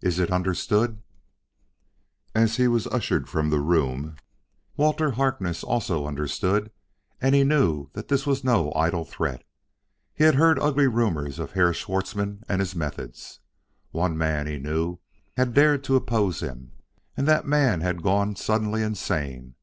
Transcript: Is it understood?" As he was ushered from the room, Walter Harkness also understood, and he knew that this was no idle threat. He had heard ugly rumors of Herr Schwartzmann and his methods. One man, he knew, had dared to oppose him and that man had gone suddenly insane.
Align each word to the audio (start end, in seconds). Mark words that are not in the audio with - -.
Is 0.00 0.18
it 0.18 0.32
understood?" 0.32 1.00
As 2.34 2.56
he 2.56 2.66
was 2.66 2.88
ushered 2.88 3.28
from 3.28 3.48
the 3.50 3.60
room, 3.60 4.16
Walter 4.76 5.12
Harkness 5.12 5.62
also 5.62 6.04
understood, 6.04 6.72
and 7.20 7.32
he 7.32 7.44
knew 7.44 7.88
that 7.92 8.08
this 8.08 8.26
was 8.26 8.42
no 8.42 8.72
idle 8.74 9.04
threat. 9.04 9.44
He 10.14 10.24
had 10.24 10.34
heard 10.34 10.58
ugly 10.58 10.88
rumors 10.88 11.38
of 11.38 11.52
Herr 11.52 11.72
Schwartzmann 11.72 12.42
and 12.48 12.58
his 12.60 12.74
methods. 12.74 13.38
One 13.92 14.18
man, 14.18 14.48
he 14.48 14.58
knew, 14.58 14.98
had 15.36 15.54
dared 15.54 15.84
to 15.84 15.94
oppose 15.94 16.40
him 16.40 16.72
and 17.16 17.28
that 17.28 17.46
man 17.46 17.82
had 17.82 18.02
gone 18.02 18.34
suddenly 18.34 18.82
insane. 18.82 19.54